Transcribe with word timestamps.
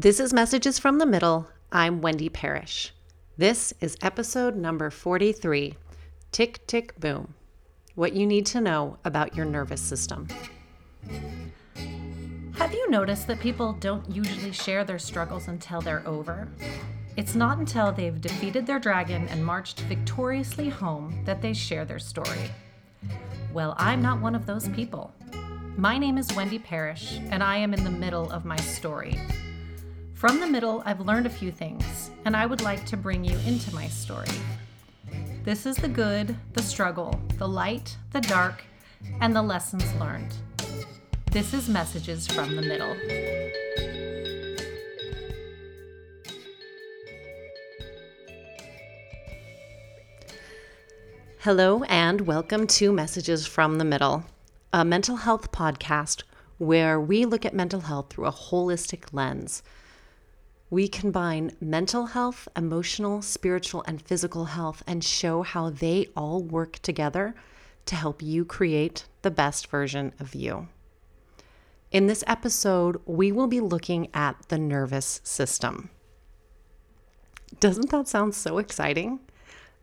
This 0.00 0.18
is 0.18 0.32
Messages 0.32 0.78
from 0.78 0.96
the 0.96 1.04
Middle. 1.04 1.46
I'm 1.70 2.00
Wendy 2.00 2.30
Parrish. 2.30 2.94
This 3.36 3.74
is 3.82 3.98
episode 4.00 4.56
number 4.56 4.88
43 4.88 5.76
Tick, 6.32 6.66
Tick, 6.66 6.98
Boom. 6.98 7.34
What 7.96 8.14
you 8.14 8.26
need 8.26 8.46
to 8.46 8.62
know 8.62 8.96
about 9.04 9.36
your 9.36 9.44
nervous 9.44 9.82
system. 9.82 10.26
Have 12.54 12.72
you 12.72 12.88
noticed 12.88 13.26
that 13.26 13.40
people 13.40 13.74
don't 13.74 14.10
usually 14.10 14.52
share 14.52 14.84
their 14.84 14.98
struggles 14.98 15.48
until 15.48 15.82
they're 15.82 16.08
over? 16.08 16.48
It's 17.18 17.34
not 17.34 17.58
until 17.58 17.92
they've 17.92 18.22
defeated 18.22 18.64
their 18.66 18.78
dragon 18.78 19.28
and 19.28 19.44
marched 19.44 19.80
victoriously 19.80 20.70
home 20.70 21.22
that 21.26 21.42
they 21.42 21.52
share 21.52 21.84
their 21.84 21.98
story. 21.98 22.50
Well, 23.52 23.74
I'm 23.76 24.00
not 24.00 24.22
one 24.22 24.34
of 24.34 24.46
those 24.46 24.66
people. 24.70 25.12
My 25.76 25.98
name 25.98 26.16
is 26.16 26.34
Wendy 26.34 26.58
Parrish, 26.58 27.18
and 27.28 27.42
I 27.42 27.58
am 27.58 27.74
in 27.74 27.84
the 27.84 27.90
middle 27.90 28.30
of 28.30 28.46
my 28.46 28.56
story. 28.56 29.20
From 30.20 30.38
the 30.38 30.46
middle, 30.46 30.82
I've 30.84 31.00
learned 31.00 31.24
a 31.24 31.30
few 31.30 31.50
things, 31.50 32.10
and 32.26 32.36
I 32.36 32.44
would 32.44 32.60
like 32.60 32.84
to 32.84 32.96
bring 32.98 33.24
you 33.24 33.38
into 33.46 33.74
my 33.74 33.88
story. 33.88 34.28
This 35.44 35.64
is 35.64 35.78
the 35.78 35.88
good, 35.88 36.36
the 36.52 36.62
struggle, 36.62 37.18
the 37.38 37.48
light, 37.48 37.96
the 38.12 38.20
dark, 38.20 38.62
and 39.22 39.34
the 39.34 39.40
lessons 39.40 39.82
learned. 39.94 40.34
This 41.32 41.54
is 41.54 41.70
Messages 41.70 42.26
from 42.26 42.54
the 42.54 42.60
Middle. 42.60 42.94
Hello, 51.38 51.82
and 51.84 52.20
welcome 52.20 52.66
to 52.66 52.92
Messages 52.92 53.46
from 53.46 53.78
the 53.78 53.86
Middle, 53.86 54.24
a 54.70 54.84
mental 54.84 55.16
health 55.16 55.50
podcast 55.50 56.24
where 56.58 57.00
we 57.00 57.24
look 57.24 57.46
at 57.46 57.54
mental 57.54 57.80
health 57.80 58.10
through 58.10 58.26
a 58.26 58.30
holistic 58.30 59.14
lens. 59.14 59.62
We 60.70 60.86
combine 60.86 61.56
mental 61.60 62.06
health, 62.06 62.46
emotional, 62.56 63.22
spiritual, 63.22 63.82
and 63.88 64.00
physical 64.00 64.44
health 64.44 64.84
and 64.86 65.02
show 65.02 65.42
how 65.42 65.70
they 65.70 66.06
all 66.16 66.42
work 66.42 66.78
together 66.78 67.34
to 67.86 67.96
help 67.96 68.22
you 68.22 68.44
create 68.44 69.06
the 69.22 69.32
best 69.32 69.66
version 69.66 70.12
of 70.20 70.32
you. 70.32 70.68
In 71.90 72.06
this 72.06 72.22
episode, 72.28 73.00
we 73.04 73.32
will 73.32 73.48
be 73.48 73.58
looking 73.58 74.08
at 74.14 74.36
the 74.48 74.58
nervous 74.58 75.20
system. 75.24 75.90
Doesn't 77.58 77.90
that 77.90 78.06
sound 78.06 78.36
so 78.36 78.58
exciting? 78.58 79.18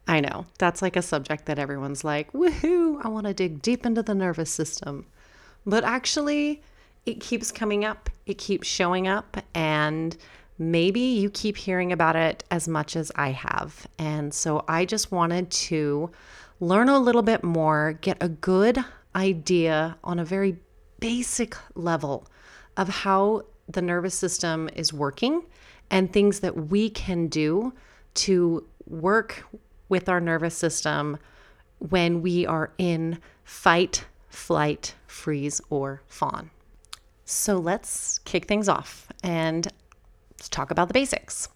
I 0.08 0.22
know, 0.22 0.46
that's 0.58 0.82
like 0.82 0.96
a 0.96 1.02
subject 1.02 1.48
that 1.48 1.60
everyone's 1.60 2.06
like, 2.06 2.32
woohoo, 2.32 3.04
I 3.04 3.10
want 3.10 3.28
to 3.28 3.34
dig 3.34 3.62
deep 3.62 3.86
into 3.86 4.02
the 4.02 4.16
nervous 4.16 4.50
system. 4.50 5.06
But 5.66 5.84
actually, 5.84 6.62
it 7.06 7.20
keeps 7.20 7.52
coming 7.52 7.84
up, 7.84 8.10
it 8.26 8.38
keeps 8.38 8.70
showing 8.70 9.06
up, 9.06 9.36
and 9.54 10.16
maybe 10.58 11.00
you 11.00 11.30
keep 11.30 11.58
hearing 11.58 11.92
about 11.92 12.16
it 12.16 12.44
as 12.50 12.68
much 12.68 12.96
as 12.96 13.12
I 13.16 13.32
have. 13.32 13.88
And 13.98 14.34
so 14.34 14.64
I 14.68 14.86
just 14.86 15.12
wanted 15.12 15.52
to 15.52 16.12
learn 16.60 16.90
a 16.90 17.00
little 17.00 17.22
bit 17.22 17.44
more, 17.44 17.94
get 18.02 18.18
a 18.22 18.30
good 18.30 18.84
idea 19.16 19.98
on 20.04 20.20
a 20.20 20.26
very 20.26 20.58
basic 21.00 21.56
level 21.76 22.28
of 22.76 22.90
how 22.90 23.44
the 23.68 23.82
nervous 23.82 24.16
system 24.16 24.70
is 24.76 24.94
working 24.94 25.44
and 25.90 26.12
things 26.12 26.40
that 26.40 26.56
we 26.56 26.90
can 26.90 27.28
do 27.28 27.74
to 28.14 28.66
work 28.88 29.44
with 29.90 30.10
our 30.10 30.20
nervous 30.20 30.56
system 30.56 31.18
when 31.80 32.22
we 32.22 32.46
are 32.46 32.72
in 32.78 33.20
fight, 33.44 34.06
flight, 34.30 34.96
freeze, 35.06 35.62
or 35.70 36.02
fawn. 36.08 36.50
So 37.26 37.58
let's 37.58 38.20
kick 38.20 38.46
things 38.46 38.70
off 38.70 39.08
and 39.24 39.68
let's 40.38 40.50
talk 40.50 40.72
about 40.72 40.88
the 40.88 40.94
basics. 40.94 41.50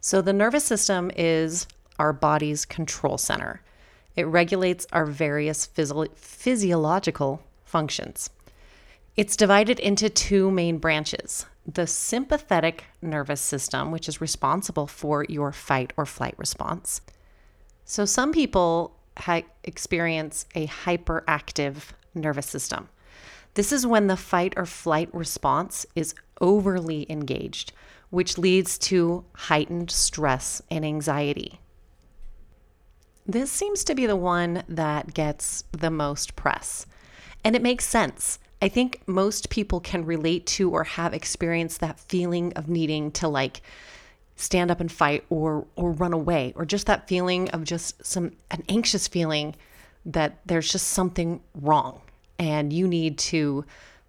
So, 0.00 0.20
the 0.20 0.32
nervous 0.32 0.64
system 0.64 1.10
is 1.16 1.66
our 1.98 2.12
body's 2.12 2.64
control 2.64 3.18
center. 3.18 3.62
It 4.14 4.24
regulates 4.24 4.86
our 4.92 5.06
various 5.06 5.66
physio- 5.66 6.08
physiological 6.14 7.42
functions. 7.64 8.30
It's 9.16 9.36
divided 9.36 9.80
into 9.80 10.10
two 10.10 10.50
main 10.50 10.78
branches 10.78 11.46
the 11.66 11.86
sympathetic 11.86 12.84
nervous 13.02 13.40
system, 13.40 13.90
which 13.90 14.08
is 14.08 14.20
responsible 14.20 14.86
for 14.86 15.24
your 15.28 15.50
fight 15.50 15.92
or 15.96 16.06
flight 16.06 16.34
response, 16.38 17.00
so, 17.88 18.04
some 18.04 18.32
people 18.32 18.96
ha- 19.16 19.42
experience 19.62 20.44
a 20.56 20.66
hyperactive 20.66 21.92
nervous 22.16 22.46
system. 22.46 22.88
This 23.54 23.70
is 23.70 23.86
when 23.86 24.08
the 24.08 24.16
fight 24.16 24.54
or 24.56 24.66
flight 24.66 25.08
response 25.14 25.86
is 25.94 26.12
overly 26.40 27.06
engaged, 27.08 27.72
which 28.10 28.38
leads 28.38 28.78
to 28.78 29.24
heightened 29.34 29.90
stress 29.90 30.62
and 30.70 30.84
anxiety. 30.84 31.60
This 33.26 33.50
seems 33.50 33.82
to 33.84 33.94
be 33.94 34.06
the 34.06 34.16
one 34.16 34.62
that 34.68 35.12
gets 35.12 35.64
the 35.72 35.90
most 35.90 36.36
press. 36.36 36.86
And 37.42 37.56
it 37.56 37.62
makes 37.62 37.84
sense. 37.84 38.38
I 38.62 38.68
think 38.68 39.02
most 39.06 39.50
people 39.50 39.80
can 39.80 40.04
relate 40.04 40.46
to 40.46 40.70
or 40.70 40.84
have 40.84 41.12
experienced 41.12 41.80
that 41.80 42.00
feeling 42.00 42.52
of 42.54 42.68
needing 42.68 43.10
to 43.12 43.28
like 43.28 43.62
stand 44.36 44.70
up 44.70 44.80
and 44.80 44.92
fight 44.92 45.24
or 45.30 45.66
or 45.76 45.92
run 45.92 46.12
away 46.12 46.52
or 46.56 46.64
just 46.64 46.86
that 46.86 47.08
feeling 47.08 47.48
of 47.50 47.64
just 47.64 48.04
some 48.04 48.32
an 48.50 48.62
anxious 48.68 49.08
feeling 49.08 49.54
that 50.04 50.38
there's 50.46 50.70
just 50.70 50.88
something 50.88 51.40
wrong 51.54 52.00
and 52.38 52.72
you 52.72 52.86
need 52.86 53.18
to 53.18 53.64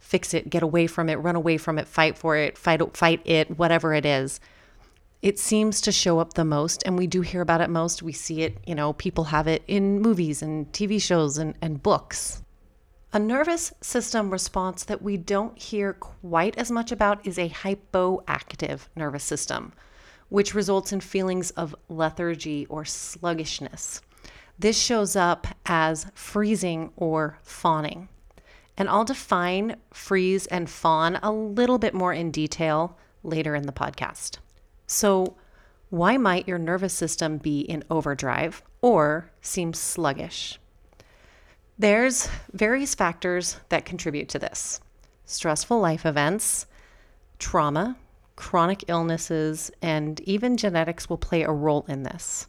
fix 0.07 0.33
it 0.33 0.49
get 0.49 0.63
away 0.63 0.87
from 0.87 1.09
it 1.09 1.15
run 1.15 1.35
away 1.35 1.57
from 1.57 1.77
it 1.77 1.87
fight 1.87 2.17
for 2.17 2.35
it 2.35 2.57
fight 2.57 2.95
fight 2.95 3.21
it 3.25 3.57
whatever 3.57 3.93
it 3.93 4.05
is 4.05 4.39
it 5.21 5.39
seems 5.39 5.81
to 5.81 5.91
show 5.91 6.19
up 6.19 6.33
the 6.33 6.45
most 6.45 6.83
and 6.85 6.97
we 6.97 7.07
do 7.07 7.21
hear 7.21 7.41
about 7.41 7.61
it 7.61 7.69
most 7.69 8.01
we 8.01 8.13
see 8.13 8.41
it 8.41 8.57
you 8.65 8.75
know 8.75 8.93
people 8.93 9.25
have 9.25 9.47
it 9.47 9.63
in 9.67 10.01
movies 10.01 10.41
and 10.41 10.71
tv 10.71 11.01
shows 11.01 11.37
and, 11.37 11.55
and 11.61 11.83
books 11.83 12.41
a 13.13 13.19
nervous 13.19 13.73
system 13.81 14.29
response 14.29 14.83
that 14.83 15.01
we 15.01 15.17
don't 15.17 15.57
hear 15.57 15.93
quite 15.93 16.57
as 16.57 16.69
much 16.71 16.91
about 16.91 17.25
is 17.25 17.37
a 17.37 17.49
hypoactive 17.49 18.81
nervous 18.95 19.23
system 19.23 19.73
which 20.29 20.53
results 20.53 20.91
in 20.91 20.99
feelings 20.99 21.51
of 21.51 21.75
lethargy 21.89 22.65
or 22.67 22.85
sluggishness. 22.85 24.01
This 24.59 24.79
shows 24.79 25.15
up 25.15 25.47
as 25.65 26.07
freezing 26.13 26.91
or 26.95 27.39
fawning. 27.43 28.09
And 28.77 28.89
I'll 28.89 29.05
define 29.05 29.77
freeze 29.91 30.45
and 30.47 30.69
fawn 30.69 31.17
a 31.23 31.31
little 31.31 31.79
bit 31.79 31.93
more 31.93 32.13
in 32.13 32.31
detail 32.31 32.97
later 33.23 33.55
in 33.55 33.65
the 33.65 33.73
podcast. 33.73 34.37
So, 34.85 35.35
why 35.89 36.17
might 36.17 36.47
your 36.47 36.59
nervous 36.59 36.93
system 36.93 37.37
be 37.37 37.61
in 37.61 37.83
overdrive 37.89 38.61
or 38.81 39.31
seem 39.41 39.73
sluggish? 39.73 40.59
There's 41.79 42.29
various 42.51 42.93
factors 42.93 43.57
that 43.69 43.85
contribute 43.85 44.29
to 44.29 44.39
this 44.39 44.81
stressful 45.25 45.79
life 45.79 46.05
events, 46.05 46.65
trauma, 47.37 47.97
chronic 48.35 48.85
illnesses, 48.87 49.71
and 49.81 50.19
even 50.21 50.57
genetics 50.57 51.09
will 51.09 51.17
play 51.17 51.43
a 51.43 51.51
role 51.51 51.85
in 51.87 52.03
this. 52.03 52.47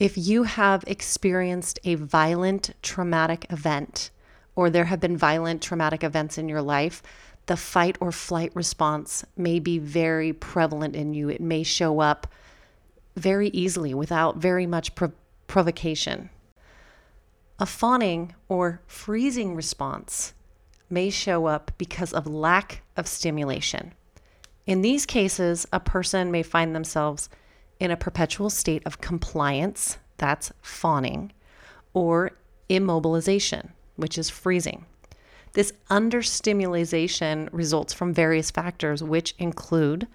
If 0.00 0.16
you 0.16 0.44
have 0.44 0.82
experienced 0.86 1.78
a 1.84 1.94
violent 1.94 2.70
traumatic 2.80 3.44
event, 3.50 4.10
or 4.56 4.70
there 4.70 4.86
have 4.86 4.98
been 4.98 5.18
violent 5.18 5.60
traumatic 5.60 6.02
events 6.02 6.38
in 6.38 6.48
your 6.48 6.62
life, 6.62 7.02
the 7.44 7.56
fight 7.58 7.98
or 8.00 8.10
flight 8.10 8.50
response 8.54 9.26
may 9.36 9.58
be 9.58 9.78
very 9.78 10.32
prevalent 10.32 10.96
in 10.96 11.12
you. 11.12 11.28
It 11.28 11.42
may 11.42 11.62
show 11.62 12.00
up 12.00 12.26
very 13.14 13.48
easily 13.48 13.92
without 13.92 14.38
very 14.38 14.66
much 14.66 14.94
prov- 14.94 15.12
provocation. 15.46 16.30
A 17.58 17.66
fawning 17.66 18.34
or 18.48 18.80
freezing 18.86 19.54
response 19.54 20.32
may 20.88 21.10
show 21.10 21.44
up 21.44 21.72
because 21.76 22.14
of 22.14 22.26
lack 22.26 22.80
of 22.96 23.06
stimulation. 23.06 23.92
In 24.64 24.80
these 24.80 25.04
cases, 25.04 25.66
a 25.74 25.78
person 25.78 26.30
may 26.30 26.42
find 26.42 26.74
themselves 26.74 27.28
in 27.80 27.90
a 27.90 27.96
perpetual 27.96 28.50
state 28.50 28.86
of 28.86 29.00
compliance, 29.00 29.98
that's 30.18 30.52
fawning, 30.62 31.32
or 31.94 32.32
immobilization, 32.68 33.70
which 33.96 34.18
is 34.18 34.30
freezing. 34.30 34.84
This 35.54 35.72
understimulation 35.88 37.48
results 37.50 37.92
from 37.92 38.14
various 38.14 38.50
factors, 38.50 39.02
which 39.02 39.34
include 39.38 40.06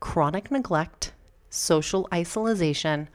chronic 0.00 0.50
neglect, 0.50 1.12
social 1.50 2.08
isolation, 2.12 3.08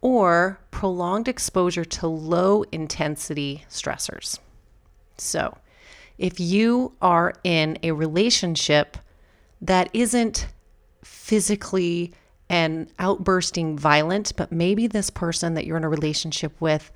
or 0.00 0.58
prolonged 0.70 1.28
exposure 1.28 1.84
to 1.84 2.06
low 2.06 2.62
intensity 2.72 3.64
stressors. 3.68 4.38
So, 5.18 5.58
if 6.16 6.40
you 6.40 6.92
are 7.02 7.34
in 7.44 7.78
a 7.82 7.92
relationship 7.92 8.96
that 9.60 9.90
isn't 9.92 10.48
physically 11.02 12.12
and 12.50 12.92
outbursting 12.98 13.78
violent, 13.78 14.32
but 14.36 14.50
maybe 14.50 14.88
this 14.88 15.08
person 15.08 15.54
that 15.54 15.64
you're 15.64 15.76
in 15.76 15.84
a 15.84 15.88
relationship 15.88 16.52
with, 16.60 16.90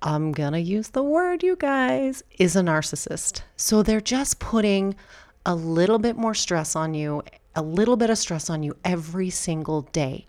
I'm 0.00 0.32
gonna 0.32 0.58
use 0.58 0.88
the 0.88 1.02
word, 1.02 1.42
you 1.42 1.56
guys, 1.56 2.22
is 2.38 2.56
a 2.56 2.62
narcissist. 2.62 3.42
So 3.56 3.82
they're 3.82 4.00
just 4.00 4.38
putting 4.38 4.96
a 5.44 5.54
little 5.54 5.98
bit 5.98 6.16
more 6.16 6.32
stress 6.34 6.74
on 6.74 6.94
you, 6.94 7.22
a 7.54 7.60
little 7.60 7.96
bit 7.96 8.08
of 8.08 8.16
stress 8.16 8.48
on 8.48 8.62
you 8.62 8.74
every 8.82 9.28
single 9.28 9.82
day. 9.82 10.26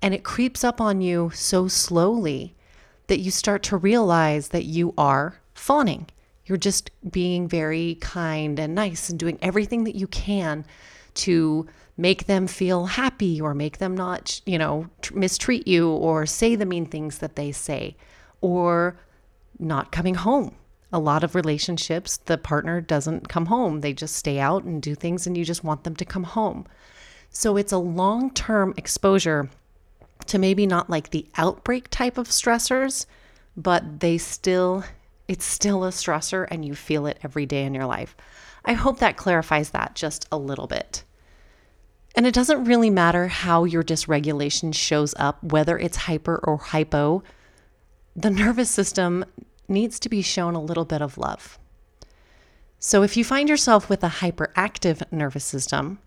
And 0.00 0.14
it 0.14 0.22
creeps 0.22 0.62
up 0.62 0.80
on 0.80 1.00
you 1.00 1.32
so 1.34 1.66
slowly 1.66 2.54
that 3.08 3.18
you 3.18 3.32
start 3.32 3.64
to 3.64 3.76
realize 3.76 4.48
that 4.48 4.66
you 4.66 4.94
are 4.96 5.40
fawning. 5.54 6.06
You're 6.46 6.58
just 6.58 6.92
being 7.10 7.48
very 7.48 7.96
kind 8.00 8.60
and 8.60 8.76
nice 8.76 9.10
and 9.10 9.18
doing 9.18 9.36
everything 9.42 9.82
that 9.82 9.96
you 9.96 10.06
can 10.06 10.64
to 11.14 11.66
make 11.98 12.26
them 12.26 12.46
feel 12.46 12.86
happy 12.86 13.40
or 13.40 13.52
make 13.52 13.78
them 13.78 13.94
not, 13.94 14.40
you 14.46 14.56
know, 14.56 14.88
mistreat 15.12 15.66
you 15.66 15.90
or 15.90 16.24
say 16.24 16.54
the 16.54 16.64
mean 16.64 16.86
things 16.86 17.18
that 17.18 17.36
they 17.36 17.52
say 17.52 17.96
or 18.40 18.96
not 19.58 19.92
coming 19.92 20.14
home. 20.14 20.54
A 20.92 20.98
lot 20.98 21.24
of 21.24 21.34
relationships, 21.34 22.16
the 22.16 22.38
partner 22.38 22.80
doesn't 22.80 23.28
come 23.28 23.46
home. 23.46 23.80
They 23.80 23.92
just 23.92 24.14
stay 24.16 24.38
out 24.38 24.64
and 24.64 24.80
do 24.80 24.94
things, 24.94 25.26
and 25.26 25.36
you 25.36 25.44
just 25.44 25.64
want 25.64 25.84
them 25.84 25.94
to 25.96 26.04
come 26.04 26.22
home. 26.22 26.66
So 27.28 27.58
it's 27.58 27.72
a 27.72 27.78
long 27.78 28.30
term 28.30 28.72
exposure 28.76 29.50
to 30.26 30.38
maybe 30.38 30.66
not 30.66 30.88
like 30.88 31.10
the 31.10 31.26
outbreak 31.36 31.88
type 31.90 32.16
of 32.16 32.28
stressors, 32.28 33.04
but 33.56 34.00
they 34.00 34.16
still, 34.16 34.84
it's 35.26 35.44
still 35.44 35.84
a 35.84 35.88
stressor 35.90 36.46
and 36.50 36.64
you 36.64 36.74
feel 36.74 37.06
it 37.06 37.18
every 37.22 37.44
day 37.44 37.64
in 37.64 37.74
your 37.74 37.86
life. 37.86 38.16
I 38.64 38.72
hope 38.72 38.98
that 39.00 39.16
clarifies 39.16 39.70
that 39.70 39.94
just 39.94 40.26
a 40.32 40.38
little 40.38 40.66
bit. 40.66 41.04
And 42.14 42.26
it 42.26 42.34
doesn't 42.34 42.64
really 42.64 42.90
matter 42.90 43.28
how 43.28 43.64
your 43.64 43.84
dysregulation 43.84 44.74
shows 44.74 45.14
up, 45.18 45.42
whether 45.42 45.78
it's 45.78 45.96
hyper 45.96 46.40
or 46.42 46.56
hypo, 46.56 47.22
the 48.16 48.30
nervous 48.30 48.70
system 48.70 49.24
needs 49.68 50.00
to 50.00 50.08
be 50.08 50.22
shown 50.22 50.54
a 50.54 50.62
little 50.62 50.84
bit 50.84 51.02
of 51.02 51.18
love. 51.18 51.58
So 52.80 53.02
if 53.02 53.16
you 53.16 53.24
find 53.24 53.48
yourself 53.48 53.88
with 53.88 54.02
a 54.02 54.08
hyperactive 54.08 55.02
nervous 55.12 55.44
system, 55.44 55.98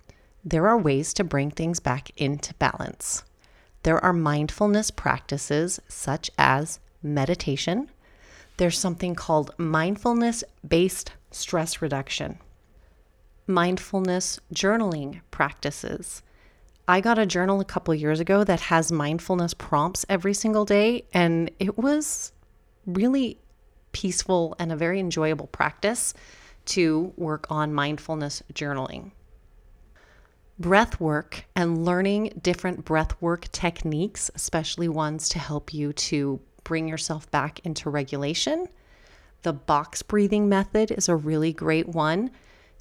there 0.43 0.67
are 0.67 0.77
ways 0.77 1.13
to 1.13 1.23
bring 1.23 1.51
things 1.51 1.79
back 1.79 2.11
into 2.17 2.53
balance. 2.55 3.23
There 3.83 4.03
are 4.03 4.13
mindfulness 4.13 4.91
practices 4.91 5.79
such 5.87 6.31
as 6.37 6.79
meditation. 7.03 7.89
There's 8.57 8.77
something 8.77 9.15
called 9.15 9.53
mindfulness 9.57 10.43
based 10.67 11.13
stress 11.31 11.81
reduction 11.81 12.39
mindfulness 13.53 14.39
journaling 14.53 15.21
practices. 15.31 16.23
I 16.87 16.99
got 17.01 17.19
a 17.19 17.25
journal 17.25 17.59
a 17.59 17.65
couple 17.65 17.93
years 17.93 18.19
ago 18.19 18.43
that 18.43 18.59
has 18.61 18.91
mindfulness 18.91 19.53
prompts 19.53 20.05
every 20.09 20.33
single 20.33 20.65
day, 20.65 21.05
and 21.13 21.51
it 21.59 21.77
was 21.77 22.31
really 22.85 23.37
peaceful 23.91 24.55
and 24.59 24.71
a 24.71 24.75
very 24.75 24.99
enjoyable 24.99 25.47
practice 25.47 26.13
to 26.65 27.13
work 27.17 27.47
on 27.49 27.73
mindfulness 27.73 28.43
journaling. 28.53 29.11
Breath 30.59 30.99
work 30.99 31.45
and 31.55 31.85
learning 31.85 32.39
different 32.41 32.85
breath 32.85 33.19
work 33.21 33.51
techniques, 33.51 34.29
especially 34.35 34.87
ones 34.87 35.29
to 35.29 35.39
help 35.39 35.73
you 35.73 35.93
to 35.93 36.39
bring 36.63 36.87
yourself 36.87 37.29
back 37.31 37.59
into 37.65 37.89
regulation. 37.89 38.67
The 39.41 39.53
box 39.53 40.03
breathing 40.03 40.49
method 40.49 40.91
is 40.91 41.09
a 41.09 41.15
really 41.15 41.51
great 41.51 41.87
one 41.87 42.31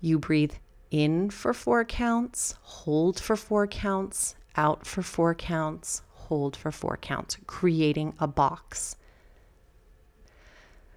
you 0.00 0.18
breathe 0.18 0.54
in 0.90 1.30
for 1.30 1.54
four 1.54 1.84
counts, 1.84 2.54
hold 2.62 3.20
for 3.20 3.36
four 3.36 3.66
counts, 3.66 4.34
out 4.56 4.86
for 4.86 5.02
four 5.02 5.34
counts, 5.34 6.02
hold 6.10 6.56
for 6.56 6.72
four 6.72 6.96
counts, 6.96 7.36
creating 7.46 8.14
a 8.18 8.26
box. 8.26 8.96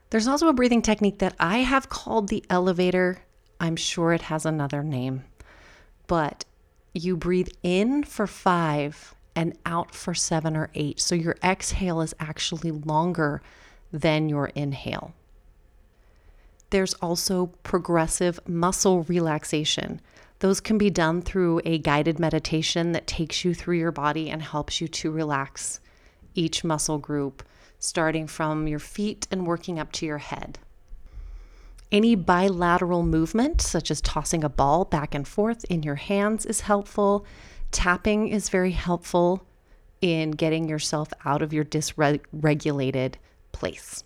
There's 0.09 0.27
also 0.27 0.47
a 0.47 0.53
breathing 0.53 0.81
technique 0.81 1.19
that 1.19 1.35
I 1.39 1.59
have 1.59 1.89
called 1.89 2.29
the 2.29 2.43
elevator. 2.49 3.19
I'm 3.59 3.75
sure 3.75 4.13
it 4.13 4.23
has 4.23 4.45
another 4.45 4.83
name, 4.83 5.23
but 6.07 6.45
you 6.93 7.17
breathe 7.17 7.49
in 7.63 8.03
for 8.03 8.27
five 8.27 9.15
and 9.35 9.57
out 9.65 9.95
for 9.95 10.13
seven 10.13 10.55
or 10.55 10.69
eight. 10.75 10.99
So 10.99 11.15
your 11.15 11.35
exhale 11.43 12.01
is 12.01 12.13
actually 12.19 12.71
longer 12.71 13.41
than 13.91 14.29
your 14.29 14.47
inhale. 14.47 15.13
There's 16.73 16.95
also 16.95 17.51
progressive 17.61 18.39
muscle 18.47 19.03
relaxation. 19.03 20.01
Those 20.39 20.59
can 20.59 20.79
be 20.79 20.89
done 20.89 21.21
through 21.21 21.61
a 21.65 21.77
guided 21.77 22.17
meditation 22.17 22.93
that 22.93 23.05
takes 23.05 23.45
you 23.45 23.53
through 23.53 23.77
your 23.77 23.91
body 23.91 24.31
and 24.31 24.41
helps 24.41 24.81
you 24.81 24.87
to 24.87 25.11
relax 25.11 25.79
each 26.33 26.63
muscle 26.63 26.97
group, 26.97 27.43
starting 27.77 28.25
from 28.25 28.67
your 28.67 28.79
feet 28.79 29.27
and 29.29 29.45
working 29.45 29.77
up 29.77 29.91
to 29.91 30.07
your 30.07 30.17
head. 30.17 30.57
Any 31.91 32.15
bilateral 32.15 33.03
movement, 33.03 33.61
such 33.61 33.91
as 33.91 34.01
tossing 34.01 34.43
a 34.43 34.49
ball 34.49 34.83
back 34.83 35.13
and 35.13 35.27
forth 35.27 35.63
in 35.65 35.83
your 35.83 36.01
hands, 36.01 36.43
is 36.43 36.61
helpful. 36.61 37.23
Tapping 37.69 38.29
is 38.29 38.49
very 38.49 38.71
helpful 38.71 39.45
in 40.01 40.31
getting 40.31 40.67
yourself 40.67 41.09
out 41.23 41.43
of 41.43 41.53
your 41.53 41.65
dysregulated 41.65 43.13
place. 43.51 44.03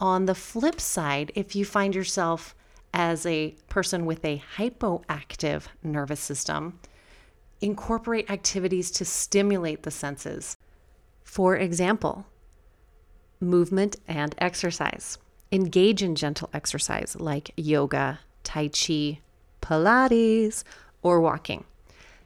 On 0.00 0.26
the 0.26 0.34
flip 0.34 0.80
side, 0.80 1.30
if 1.34 1.54
you 1.54 1.64
find 1.64 1.94
yourself 1.94 2.54
as 2.92 3.24
a 3.26 3.54
person 3.68 4.06
with 4.06 4.24
a 4.24 4.42
hypoactive 4.56 5.64
nervous 5.82 6.20
system, 6.20 6.78
incorporate 7.60 8.30
activities 8.30 8.90
to 8.90 9.04
stimulate 9.04 9.84
the 9.84 9.90
senses. 9.90 10.56
For 11.22 11.56
example, 11.56 12.26
movement 13.40 13.96
and 14.08 14.34
exercise. 14.38 15.18
Engage 15.52 16.02
in 16.02 16.16
gentle 16.16 16.50
exercise 16.52 17.16
like 17.18 17.52
yoga, 17.56 18.18
Tai 18.42 18.68
Chi, 18.68 19.20
Pilates, 19.62 20.64
or 21.02 21.20
walking. 21.20 21.64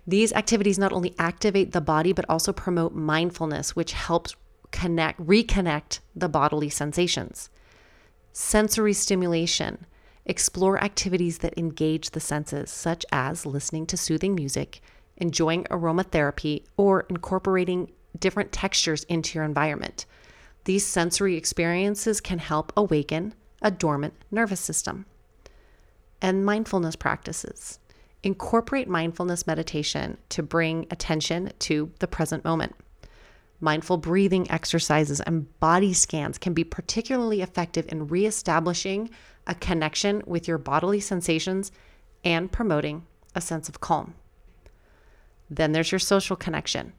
These 0.06 0.32
activities 0.32 0.78
not 0.78 0.92
only 0.92 1.14
activate 1.18 1.72
the 1.72 1.82
body, 1.82 2.14
but 2.14 2.24
also 2.30 2.52
promote 2.52 2.94
mindfulness, 2.94 3.76
which 3.76 3.92
helps 3.92 4.34
connect, 4.70 5.20
reconnect 5.20 6.00
the 6.16 6.30
bodily 6.30 6.70
sensations 6.70 7.50
sensory 8.32 8.92
stimulation. 8.92 9.86
Explore 10.26 10.82
activities 10.82 11.38
that 11.38 11.56
engage 11.56 12.10
the 12.10 12.20
senses, 12.20 12.70
such 12.70 13.04
as 13.10 13.46
listening 13.46 13.86
to 13.86 13.96
soothing 13.96 14.34
music, 14.34 14.80
enjoying 15.16 15.64
aromatherapy, 15.64 16.64
or 16.76 17.06
incorporating 17.08 17.90
different 18.18 18.52
textures 18.52 19.04
into 19.04 19.36
your 19.36 19.44
environment. 19.44 20.06
These 20.64 20.86
sensory 20.86 21.36
experiences 21.36 22.20
can 22.20 22.38
help 22.38 22.72
awaken 22.76 23.34
a 23.62 23.70
dormant 23.70 24.14
nervous 24.30 24.60
system. 24.60 25.06
And 26.20 26.44
mindfulness 26.44 26.96
practices. 26.96 27.78
Incorporate 28.22 28.88
mindfulness 28.88 29.46
meditation 29.46 30.18
to 30.30 30.42
bring 30.42 30.86
attention 30.90 31.52
to 31.60 31.90
the 32.00 32.08
present 32.08 32.44
moment. 32.44 32.74
Mindful 33.60 33.96
breathing 33.96 34.48
exercises 34.50 35.20
and 35.20 35.58
body 35.58 35.92
scans 35.92 36.38
can 36.38 36.54
be 36.54 36.62
particularly 36.62 37.42
effective 37.42 37.86
in 37.88 38.06
reestablishing 38.06 39.10
a 39.46 39.54
connection 39.54 40.22
with 40.26 40.46
your 40.46 40.58
bodily 40.58 41.00
sensations 41.00 41.72
and 42.24 42.52
promoting 42.52 43.04
a 43.34 43.40
sense 43.40 43.68
of 43.68 43.80
calm. 43.80 44.14
Then 45.50 45.72
there's 45.72 45.90
your 45.90 45.98
social 45.98 46.36
connection. 46.36 46.92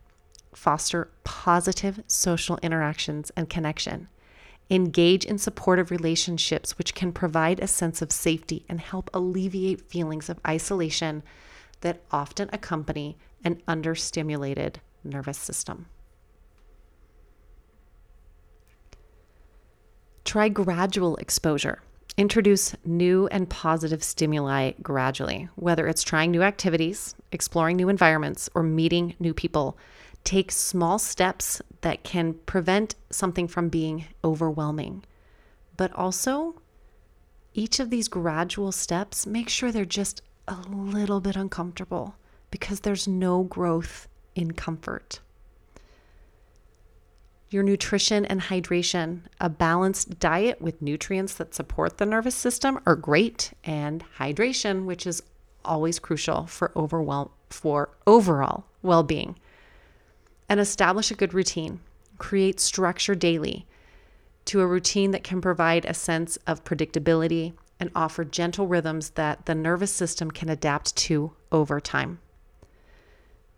Foster 0.53 1.09
positive 1.23 2.03
social 2.07 2.57
interactions 2.61 3.31
and 3.37 3.49
connection. 3.49 4.09
Engage 4.69 5.25
in 5.25 5.37
supportive 5.37 5.91
relationships, 5.91 6.77
which 6.77 6.93
can 6.93 7.11
provide 7.11 7.59
a 7.59 7.67
sense 7.67 8.01
of 8.01 8.11
safety 8.11 8.65
and 8.67 8.81
help 8.81 9.09
alleviate 9.13 9.89
feelings 9.89 10.29
of 10.29 10.39
isolation 10.45 11.23
that 11.81 12.01
often 12.11 12.49
accompany 12.51 13.17
an 13.43 13.61
understimulated 13.67 14.75
nervous 15.03 15.37
system. 15.37 15.85
Try 20.29 20.47
gradual 20.49 21.15
exposure. 21.15 21.81
Introduce 22.15 22.75
new 22.85 23.25
and 23.31 23.49
positive 23.49 24.03
stimuli 24.03 24.73
gradually, 24.79 25.49
whether 25.55 25.87
it's 25.87 26.03
trying 26.03 26.29
new 26.29 26.43
activities, 26.43 27.15
exploring 27.31 27.77
new 27.77 27.89
environments, 27.89 28.47
or 28.53 28.61
meeting 28.61 29.15
new 29.19 29.33
people. 29.33 29.75
Take 30.23 30.51
small 30.51 30.99
steps 30.99 31.63
that 31.81 32.03
can 32.03 32.35
prevent 32.45 32.93
something 33.09 33.47
from 33.47 33.69
being 33.69 34.05
overwhelming. 34.23 35.03
But 35.77 35.91
also, 35.93 36.61
each 37.55 37.79
of 37.79 37.89
these 37.89 38.07
gradual 38.07 38.71
steps, 38.71 39.25
make 39.25 39.49
sure 39.49 39.71
they're 39.71 39.83
just 39.83 40.21
a 40.47 40.57
little 40.69 41.21
bit 41.21 41.37
uncomfortable 41.37 42.13
because 42.51 42.81
there's 42.81 43.07
no 43.07 43.41
growth 43.45 44.07
in 44.35 44.51
comfort 44.51 45.21
your 47.49 47.63
nutrition 47.63 48.25
and 48.25 48.41
hydration. 48.41 49.21
A 49.39 49.49
balanced 49.49 50.19
diet 50.19 50.61
with 50.61 50.81
nutrients 50.81 51.33
that 51.35 51.55
support 51.55 51.97
the 51.97 52.05
nervous 52.05 52.35
system 52.35 52.79
are 52.85 52.95
great, 52.95 53.53
and 53.63 54.03
hydration, 54.17 54.85
which 54.85 55.07
is 55.07 55.23
always 55.65 55.99
crucial 55.99 56.45
for 56.45 56.71
overwhelm 56.75 57.29
for 57.49 57.89
overall 58.05 58.65
well-being. 58.81 59.37
And 60.47 60.59
establish 60.59 61.11
a 61.11 61.15
good 61.15 61.33
routine. 61.33 61.79
Create 62.17 62.59
structure 62.59 63.15
daily 63.15 63.67
to 64.45 64.61
a 64.61 64.67
routine 64.67 65.11
that 65.11 65.23
can 65.23 65.41
provide 65.41 65.85
a 65.85 65.93
sense 65.93 66.37
of 66.47 66.63
predictability 66.63 67.53
and 67.79 67.91
offer 67.95 68.23
gentle 68.23 68.67
rhythms 68.67 69.11
that 69.11 69.45
the 69.45 69.55
nervous 69.55 69.91
system 69.91 70.31
can 70.31 70.49
adapt 70.49 70.95
to 70.95 71.33
over 71.51 71.79
time. 71.79 72.19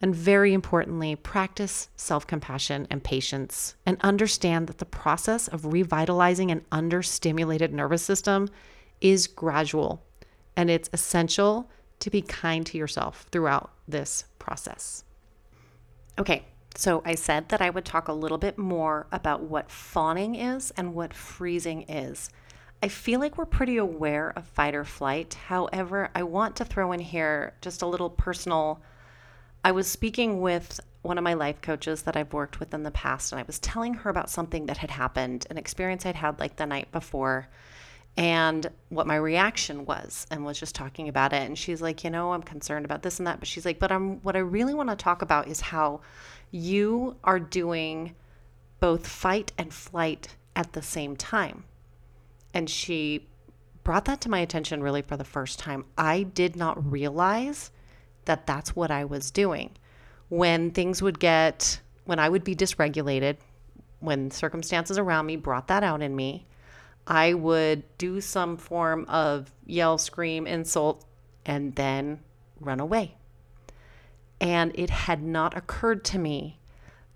And 0.02 0.16
very 0.16 0.54
importantly, 0.54 1.16
practice 1.16 1.90
self 1.96 2.26
compassion 2.26 2.88
and 2.90 3.04
patience 3.04 3.76
and 3.86 3.98
understand 4.02 4.68
that 4.68 4.80
the 4.80 4.86
process 4.86 5.48
of 5.48 5.68
revitalizing 5.68 6.50
an 6.50 6.66
understimulated 6.72 7.72
nervous 7.72 8.02
system 8.02 8.50
is 9.00 9.28
gradual 9.28 10.04
and 10.56 10.70
it's 10.70 10.90
essential 10.92 11.70
to 12.00 12.10
be 12.10 12.22
kind 12.22 12.66
to 12.66 12.78
yourself 12.78 13.26
throughout 13.32 13.72
this 13.88 14.26
process. 14.40 15.04
Okay, 16.18 16.46
so 16.76 17.02
I 17.06 17.16
said 17.16 17.50
that 17.50 17.62
I 17.62 17.70
would 17.70 17.86
talk 17.86 18.08
a 18.08 18.14
little 18.14 18.38
bit 18.38 18.58
more 18.58 19.08
about 19.12 19.44
what 19.44 19.72
fawning 19.72 20.36
is 20.36 20.72
and 20.72 20.94
what 20.94 21.14
freezing 21.14 21.84
is. 21.84 22.30
I 22.84 22.88
feel 22.88 23.20
like 23.20 23.38
we're 23.38 23.46
pretty 23.46 23.78
aware 23.78 24.34
of 24.36 24.48
fight 24.48 24.74
or 24.74 24.84
flight. 24.84 25.36
However, 25.36 26.10
I 26.16 26.24
want 26.24 26.56
to 26.56 26.66
throw 26.66 26.92
in 26.92 27.00
here 27.00 27.54
just 27.62 27.84
a 27.84 27.88
little 27.88 28.10
personal. 28.10 28.82
I 29.64 29.72
was 29.72 29.88
speaking 29.88 30.42
with 30.42 30.80
one 31.04 31.18
of 31.18 31.24
my 31.24 31.34
life 31.34 31.62
coaches 31.62 32.04
that 32.04 32.16
I've 32.16 32.34
worked 32.34 32.60
with 32.60 32.74
in 32.74 32.84
the 32.84 32.92
past, 32.92 33.32
and 33.32 33.40
I 33.40 33.44
was 33.44 33.60
telling 33.60 33.94
her 33.96 34.10
about 34.10 34.30
something 34.30 34.66
that 34.68 34.78
had 34.78 34.92
happened, 34.92 35.46
an 35.50 35.58
experience 35.58 36.06
I'd 36.06 36.16
had 36.16 36.40
like 36.40 36.56
the 36.56 36.66
night 36.66 36.92
before, 36.92 37.48
and 38.18 38.68
what 38.90 39.08
my 39.08 39.16
reaction 39.16 39.86
was, 39.86 40.28
and 40.30 40.46
was 40.46 40.60
just 40.60 40.76
talking 40.76 41.08
about 41.08 41.34
it. 41.34 41.44
And 41.44 41.58
she's 41.58 41.82
like, 41.82 42.04
you 42.04 42.10
know, 42.10 42.34
I'm 42.34 42.44
concerned 42.44 42.86
about 42.86 43.04
this 43.04 43.20
and 43.20 43.28
that, 43.28 43.40
but 43.40 43.48
she's 43.48 43.66
like, 43.66 43.80
but 43.80 43.92
I'm 43.92 44.18
what 44.22 44.36
I 44.36 44.40
really 44.40 44.74
want 44.74 44.90
to 44.90 44.96
talk 44.96 45.22
about 45.22 45.48
is 45.48 45.62
how 45.62 46.02
you 46.52 47.16
are 47.24 47.40
doing 47.40 48.16
both 48.80 49.08
fight 49.08 49.54
and 49.58 49.74
flight 49.74 50.36
at 50.56 50.74
the 50.74 50.82
same 50.82 51.16
time. 51.16 51.64
And 52.54 52.70
she 52.70 53.28
brought 53.84 54.06
that 54.06 54.22
to 54.22 54.30
my 54.30 54.40
attention 54.40 54.84
really 54.84 55.02
for 55.02 55.18
the 55.18 55.24
first 55.24 55.60
time. 55.60 55.86
I 55.98 56.24
did 56.24 56.56
not 56.56 56.92
realize 56.92 57.72
that 58.26 58.46
that's 58.46 58.76
what 58.76 58.92
I 58.92 59.06
was 59.06 59.32
doing. 59.32 59.72
When 60.30 60.72
things 60.72 61.02
would 61.02 61.20
get, 61.20 61.80
when 62.06 62.20
I 62.20 62.30
would 62.30 62.44
be 62.44 62.56
dysregulated, 62.56 63.38
when 64.00 64.32
circumstances 64.32 64.98
around 64.98 65.26
me 65.26 65.36
brought 65.36 65.68
that 65.68 65.84
out 65.84 66.02
in 66.02 66.16
me, 66.16 66.46
I 67.08 67.34
would 67.34 67.84
do 67.98 68.22
some 68.22 68.58
form 68.58 69.06
of 69.08 69.52
yell, 69.66 69.98
scream, 69.98 70.48
insult, 70.48 71.06
and 71.46 71.76
then 71.76 72.20
run 72.60 72.80
away. 72.80 73.16
And 74.40 74.72
it 74.76 74.90
had 74.90 75.22
not 75.22 75.56
occurred 75.58 76.04
to 76.06 76.20
me 76.20 76.60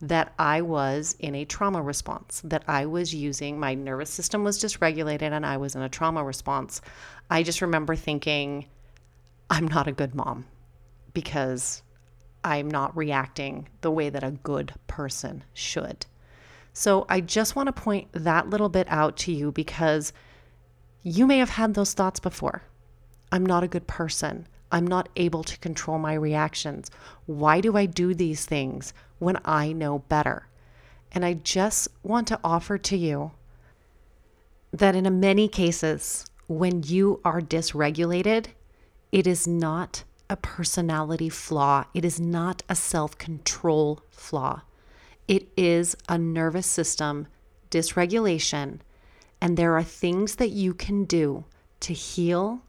that 0.02 0.34
I 0.38 0.62
was 0.62 1.16
in 1.20 1.34
a 1.36 1.46
trauma 1.46 1.82
response, 1.82 2.42
that 2.44 2.64
I 2.68 2.86
was 2.86 3.16
using 3.16 3.60
my 3.60 3.74
nervous 3.74 4.10
system 4.10 4.44
was 4.44 4.62
dysregulated 4.62 5.32
and 5.32 5.46
I 5.46 5.58
was 5.58 5.76
in 5.76 5.82
a 5.82 5.90
trauma 5.90 6.24
response. 6.24 6.82
I 7.30 7.44
just 7.44 7.62
remember 7.62 7.96
thinking, 7.96 8.66
I'm 9.50 9.68
not 9.68 9.88
a 9.88 9.92
good 9.92 10.14
mom 10.14 10.46
because 11.16 11.82
I'm 12.44 12.70
not 12.70 12.96
reacting 12.96 13.68
the 13.82 13.90
way 13.90 14.12
that 14.12 14.24
a 14.24 14.30
good 14.30 14.76
person 14.86 15.44
should. 15.56 16.06
So 16.74 17.08
I 17.10 17.22
just 17.22 17.56
want 17.56 17.68
to 17.68 17.74
point 17.74 18.10
that 18.12 18.50
little 18.50 18.70
bit 18.70 18.86
out 18.90 19.18
to 19.18 19.32
you 19.32 19.52
because 19.52 20.14
you 21.02 21.26
may 21.26 21.40
have 21.40 21.50
had 21.50 21.74
those 21.74 21.94
thoughts 21.94 22.20
before. 22.20 22.62
I'm 23.32 23.46
not 23.46 23.64
a 23.64 23.68
good 23.68 23.88
person. 23.88 24.48
I'm 24.72 24.86
not 24.86 25.10
able 25.16 25.44
to 25.44 25.58
control 25.60 25.98
my 25.98 26.14
reactions. 26.14 26.92
Why 27.26 27.62
do 27.62 27.76
I 27.76 27.86
do 27.86 28.14
these 28.14 28.46
things 28.46 28.94
when 29.18 29.40
I 29.44 29.72
know 29.72 30.00
better? 30.00 30.48
And 31.12 31.26
I 31.26 31.34
just 31.34 31.88
want 32.04 32.28
to 32.28 32.40
offer 32.44 32.78
to 32.78 32.98
you 32.98 33.32
that 34.72 34.96
in 34.96 35.20
many 35.20 35.48
cases, 35.48 36.26
when 36.48 36.84
you 36.84 37.22
are 37.24 37.42
dysregulated, 37.42 38.48
it 39.12 39.26
is 39.26 39.48
not 39.48 40.04
a 40.30 40.36
personality 40.36 41.30
flaw, 41.30 41.86
it 41.94 42.04
is 42.04 42.20
not 42.20 42.64
a 42.70 42.76
self 42.76 43.18
control 43.18 44.02
flaw. 44.10 44.62
It 45.28 45.48
is 45.58 45.96
a 46.08 46.18
nervous 46.18 46.68
system 46.68 47.28
dysregulation, 47.72 48.80
and 49.42 49.58
there 49.58 49.76
are 49.76 49.84
things 49.84 50.36
that 50.36 50.50
you 50.50 50.74
can 50.74 51.04
do 51.06 51.46
to 51.82 51.94
heal 51.94 52.62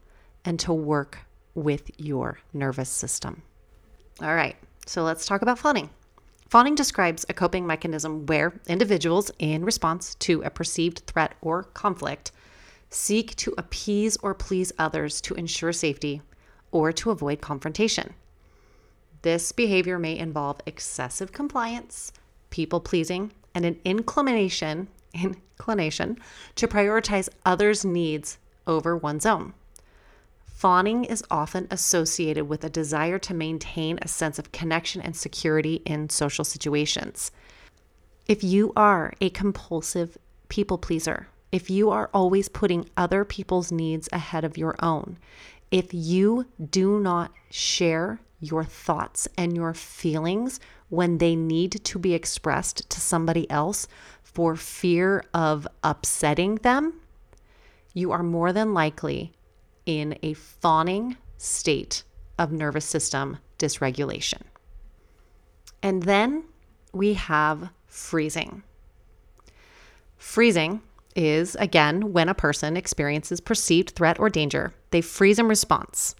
and 0.43 0.59
to 0.59 0.73
work 0.73 1.19
with 1.55 1.89
your 1.97 2.39
nervous 2.53 2.89
system. 2.89 3.41
All 4.21 4.35
right, 4.35 4.55
so 4.85 5.03
let's 5.03 5.25
talk 5.25 5.41
about 5.41 5.59
fawning. 5.59 5.89
Fawning 6.49 6.75
describes 6.75 7.25
a 7.29 7.33
coping 7.33 7.67
mechanism 7.67 8.25
where 8.25 8.59
individuals, 8.67 9.31
in 9.37 9.65
response 9.65 10.15
to 10.15 10.41
a 10.43 10.49
perceived 10.49 10.99
threat 11.05 11.35
or 11.41 11.63
conflict, 11.63 12.31
seek 12.89 13.35
to 13.35 13.53
appease 13.57 14.17
or 14.17 14.33
please 14.33 14.71
others 14.79 15.19
to 15.21 15.33
ensure 15.35 15.73
safety 15.73 16.21
or 16.77 16.91
to 16.91 17.09
avoid 17.09 17.41
confrontation. 17.41 18.13
This 19.23 19.51
behavior 19.51 19.97
may 19.97 20.15
involve 20.15 20.61
excessive 20.67 21.31
compliance, 21.31 22.11
people 22.51 22.79
pleasing, 22.79 23.31
and 23.55 23.65
an 23.65 23.79
inclination, 23.83 24.87
inclination 25.13 26.19
to 26.55 26.67
prioritize 26.67 27.29
others' 27.43 27.83
needs 27.83 28.37
over 28.67 28.95
one's 28.95 29.25
own. 29.25 29.53
Fawning 30.45 31.03
is 31.03 31.23
often 31.31 31.67
associated 31.71 32.45
with 32.45 32.63
a 32.63 32.69
desire 32.69 33.17
to 33.19 33.33
maintain 33.33 33.97
a 34.01 34.07
sense 34.07 34.37
of 34.37 34.51
connection 34.51 35.01
and 35.01 35.15
security 35.15 35.81
in 35.83 36.09
social 36.09 36.45
situations. 36.45 37.31
If 38.27 38.43
you 38.43 38.71
are 38.75 39.13
a 39.19 39.31
compulsive 39.31 40.15
people 40.47 40.77
pleaser, 40.77 41.27
if 41.51 41.69
you 41.69 41.89
are 41.89 42.09
always 42.13 42.49
putting 42.49 42.89
other 42.95 43.23
people's 43.23 43.71
needs 43.71 44.09
ahead 44.11 44.43
of 44.43 44.57
your 44.57 44.75
own, 44.79 45.17
if 45.71 45.93
you 45.93 46.45
do 46.69 46.99
not 46.99 47.33
share 47.49 48.19
your 48.39 48.63
thoughts 48.63 49.27
and 49.37 49.55
your 49.55 49.73
feelings 49.73 50.59
when 50.89 51.17
they 51.17 51.35
need 51.35 51.83
to 51.83 51.99
be 51.99 52.13
expressed 52.13 52.89
to 52.89 53.01
somebody 53.01 53.49
else 53.49 53.87
for 54.23 54.55
fear 54.55 55.23
of 55.33 55.67
upsetting 55.83 56.55
them, 56.55 56.93
you 57.93 58.11
are 58.11 58.23
more 58.23 58.53
than 58.53 58.73
likely 58.73 59.33
in 59.85 60.17
a 60.21 60.33
fawning 60.33 61.17
state 61.37 62.03
of 62.37 62.51
nervous 62.51 62.85
system 62.85 63.37
dysregulation. 63.57 64.41
And 65.81 66.03
then 66.03 66.43
we 66.93 67.13
have 67.15 67.69
freezing. 67.87 68.63
Freezing 70.17 70.81
is, 71.17 71.55
again, 71.55 72.13
when 72.13 72.29
a 72.29 72.33
person 72.33 72.77
experiences 72.77 73.41
perceived 73.41 73.89
threat 73.89 74.19
or 74.19 74.29
danger, 74.29 74.73
they 74.91 75.01
freeze 75.01 75.39
in 75.39 75.47
response. 75.47 76.15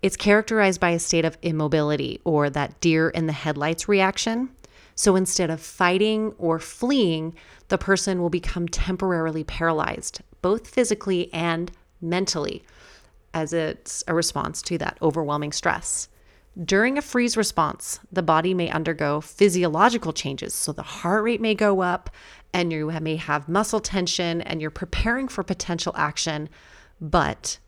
It's 0.00 0.16
characterized 0.16 0.80
by 0.80 0.90
a 0.90 0.98
state 0.98 1.24
of 1.24 1.36
immobility 1.42 2.20
or 2.24 2.48
that 2.50 2.80
deer 2.80 3.10
in 3.10 3.26
the 3.26 3.32
headlights 3.32 3.88
reaction. 3.88 4.48
So 4.94 5.16
instead 5.16 5.50
of 5.50 5.60
fighting 5.60 6.34
or 6.38 6.58
fleeing, 6.58 7.34
the 7.68 7.78
person 7.78 8.22
will 8.22 8.30
become 8.30 8.68
temporarily 8.68 9.44
paralyzed, 9.44 10.20
both 10.40 10.68
physically 10.68 11.32
and 11.32 11.70
mentally, 12.00 12.64
as 13.34 13.52
it's 13.52 14.04
a 14.06 14.14
response 14.14 14.62
to 14.62 14.78
that 14.78 14.98
overwhelming 15.02 15.52
stress. 15.52 16.08
During 16.64 16.98
a 16.98 17.02
freeze 17.02 17.36
response, 17.36 18.00
the 18.10 18.22
body 18.22 18.52
may 18.52 18.68
undergo 18.70 19.20
physiological 19.20 20.12
changes. 20.12 20.54
So 20.54 20.72
the 20.72 20.82
heart 20.82 21.22
rate 21.22 21.40
may 21.40 21.54
go 21.54 21.82
up, 21.82 22.10
and 22.52 22.72
you 22.72 22.90
may 23.00 23.16
have 23.16 23.48
muscle 23.48 23.80
tension, 23.80 24.40
and 24.42 24.60
you're 24.60 24.70
preparing 24.70 25.28
for 25.28 25.42
potential 25.42 25.92
action, 25.96 26.48
but 27.00 27.58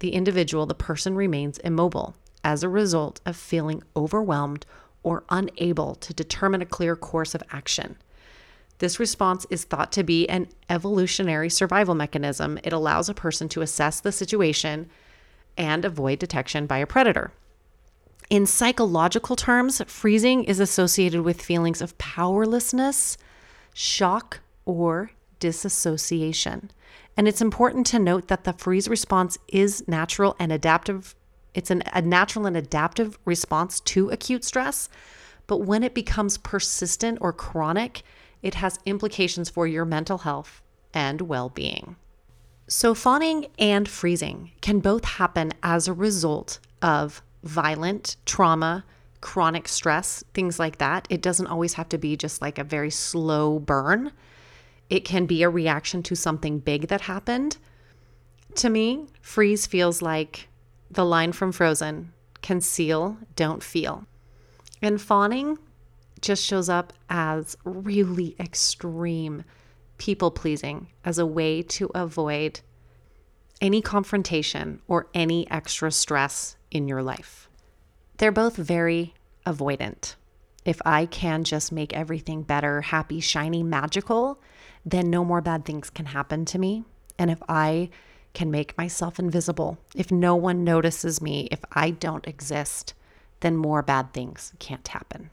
the 0.00 0.10
individual, 0.10 0.66
the 0.66 0.74
person 0.74 1.14
remains 1.14 1.58
immobile 1.58 2.14
as 2.44 2.62
a 2.62 2.68
result 2.68 3.20
of 3.26 3.36
feeling 3.36 3.82
overwhelmed 3.96 4.64
or 5.02 5.24
unable 5.28 5.94
to 5.96 6.14
determine 6.14 6.62
a 6.62 6.66
clear 6.66 6.94
course 6.96 7.34
of 7.34 7.42
action. 7.50 7.96
This 8.78 9.00
response 9.00 9.44
is 9.50 9.64
thought 9.64 9.90
to 9.92 10.04
be 10.04 10.28
an 10.28 10.48
evolutionary 10.70 11.50
survival 11.50 11.94
mechanism. 11.94 12.58
It 12.62 12.72
allows 12.72 13.08
a 13.08 13.14
person 13.14 13.48
to 13.50 13.62
assess 13.62 14.00
the 14.00 14.12
situation 14.12 14.88
and 15.56 15.84
avoid 15.84 16.20
detection 16.20 16.66
by 16.66 16.78
a 16.78 16.86
predator. 16.86 17.32
In 18.30 18.46
psychological 18.46 19.34
terms, 19.34 19.82
freezing 19.86 20.44
is 20.44 20.60
associated 20.60 21.22
with 21.22 21.42
feelings 21.42 21.82
of 21.82 21.98
powerlessness, 21.98 23.18
shock, 23.78 24.40
or 24.64 25.12
disassociation. 25.38 26.68
And 27.16 27.28
it's 27.28 27.40
important 27.40 27.86
to 27.86 28.00
note 28.00 28.26
that 28.26 28.42
the 28.42 28.52
freeze 28.52 28.88
response 28.88 29.38
is 29.46 29.86
natural 29.86 30.34
and 30.40 30.50
adaptive. 30.50 31.14
It's 31.54 31.70
an, 31.70 31.84
a 31.92 32.02
natural 32.02 32.44
and 32.46 32.56
adaptive 32.56 33.20
response 33.24 33.78
to 33.80 34.10
acute 34.10 34.42
stress. 34.42 34.88
But 35.46 35.58
when 35.58 35.84
it 35.84 35.94
becomes 35.94 36.38
persistent 36.38 37.18
or 37.20 37.32
chronic, 37.32 38.02
it 38.42 38.54
has 38.54 38.80
implications 38.84 39.48
for 39.48 39.64
your 39.68 39.84
mental 39.84 40.18
health 40.18 40.60
and 40.92 41.20
well 41.20 41.48
being. 41.48 41.94
So, 42.66 42.94
fawning 42.94 43.46
and 43.60 43.88
freezing 43.88 44.50
can 44.60 44.80
both 44.80 45.04
happen 45.04 45.52
as 45.62 45.86
a 45.86 45.92
result 45.92 46.58
of 46.82 47.22
violent 47.44 48.16
trauma, 48.26 48.84
chronic 49.20 49.68
stress, 49.68 50.22
things 50.34 50.58
like 50.58 50.78
that. 50.78 51.06
It 51.10 51.22
doesn't 51.22 51.46
always 51.46 51.74
have 51.74 51.88
to 51.90 51.98
be 51.98 52.16
just 52.16 52.40
like 52.40 52.58
a 52.58 52.64
very 52.64 52.90
slow 52.90 53.58
burn, 53.58 54.12
it 54.90 55.04
can 55.04 55.26
be 55.26 55.42
a 55.42 55.50
reaction 55.50 56.02
to 56.04 56.14
something 56.14 56.60
big 56.60 56.88
that 56.88 57.02
happened. 57.02 57.58
To 58.56 58.70
me, 58.70 59.06
freeze 59.20 59.66
feels 59.66 60.00
like 60.00 60.48
the 60.90 61.04
line 61.04 61.32
from 61.32 61.52
Frozen 61.52 62.12
conceal, 62.42 63.18
don't 63.36 63.62
feel. 63.62 64.06
And 64.80 65.00
fawning 65.00 65.58
just 66.20 66.44
shows 66.44 66.68
up 66.68 66.92
as 67.10 67.56
really 67.64 68.34
extreme 68.40 69.44
people 69.98 70.30
pleasing 70.30 70.88
as 71.04 71.18
a 71.18 71.26
way 71.26 71.62
to 71.62 71.90
avoid 71.94 72.60
any 73.60 73.82
confrontation 73.82 74.80
or 74.86 75.08
any 75.14 75.50
extra 75.50 75.90
stress 75.90 76.56
in 76.70 76.88
your 76.88 77.02
life. 77.02 77.47
They're 78.18 78.32
both 78.32 78.56
very 78.56 79.14
avoidant. 79.46 80.16
If 80.64 80.80
I 80.84 81.06
can 81.06 81.44
just 81.44 81.72
make 81.72 81.94
everything 81.94 82.42
better, 82.42 82.82
happy, 82.82 83.20
shiny, 83.20 83.62
magical, 83.62 84.40
then 84.84 85.08
no 85.08 85.24
more 85.24 85.40
bad 85.40 85.64
things 85.64 85.88
can 85.88 86.06
happen 86.06 86.44
to 86.46 86.58
me. 86.58 86.84
And 87.18 87.30
if 87.30 87.42
I 87.48 87.90
can 88.34 88.50
make 88.50 88.76
myself 88.76 89.18
invisible, 89.18 89.78
if 89.94 90.10
no 90.10 90.36
one 90.36 90.64
notices 90.64 91.22
me, 91.22 91.48
if 91.50 91.60
I 91.72 91.90
don't 91.90 92.26
exist, 92.26 92.92
then 93.40 93.56
more 93.56 93.82
bad 93.82 94.12
things 94.12 94.52
can't 94.58 94.86
happen. 94.86 95.30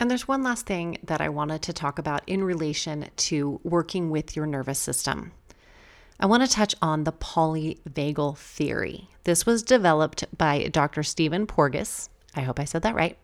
And 0.00 0.08
there's 0.08 0.28
one 0.28 0.44
last 0.44 0.66
thing 0.66 0.98
that 1.02 1.20
I 1.20 1.28
wanted 1.28 1.62
to 1.62 1.72
talk 1.72 1.98
about 1.98 2.22
in 2.28 2.44
relation 2.44 3.06
to 3.16 3.60
working 3.64 4.10
with 4.10 4.36
your 4.36 4.46
nervous 4.46 4.78
system. 4.78 5.32
I 6.20 6.26
want 6.26 6.44
to 6.44 6.50
touch 6.50 6.74
on 6.82 7.04
the 7.04 7.12
polyvagal 7.12 8.38
theory. 8.38 9.08
This 9.22 9.46
was 9.46 9.62
developed 9.62 10.24
by 10.36 10.66
Dr. 10.66 11.04
Stephen 11.04 11.46
Porges. 11.46 12.10
I 12.34 12.40
hope 12.40 12.58
I 12.58 12.64
said 12.64 12.82
that 12.82 12.96
right. 12.96 13.16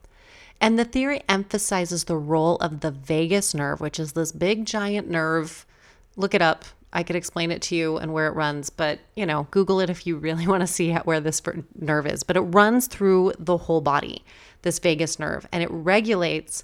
And 0.61 0.79
the 0.79 0.85
theory 0.85 1.21
emphasizes 1.29 2.05
the 2.05 2.17
role 2.17 2.55
of 2.57 2.81
the 2.81 2.93
vagus 2.93 3.53
nerve, 3.53 3.81
which 3.81 3.99
is 3.99 4.13
this 4.13 4.31
big 4.31 4.65
giant 4.65 5.11
nerve. 5.11 5.67
Look 6.15 6.35
it 6.35 6.43
up. 6.43 6.65
I 6.93 7.03
could 7.03 7.17
explain 7.17 7.51
it 7.51 7.63
to 7.63 7.75
you 7.75 7.97
and 7.97 8.13
where 8.13 8.29
it 8.29 8.37
runs, 8.37 8.71
but 8.71 9.01
you 9.17 9.27
know, 9.27 9.49
Google 9.51 9.81
it 9.81 9.91
if 9.91 10.07
you 10.07 10.17
really 10.17 10.47
want 10.53 10.61
to 10.61 10.67
see 10.69 10.93
where 10.93 11.21
this 11.21 11.43
nerve 11.77 12.07
is. 12.07 12.23
But 12.23 12.37
it 12.37 12.43
runs 12.43 12.87
through 12.87 13.33
the 13.41 13.57
whole 13.57 13.81
body, 13.81 14.25
this 14.63 14.79
vagus 14.79 15.19
nerve, 15.19 15.49
and 15.51 15.65
it 15.65 15.71
regulates 15.73 16.63